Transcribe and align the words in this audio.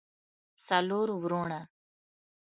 څلور 0.65 1.07
وروڼه 1.21 1.59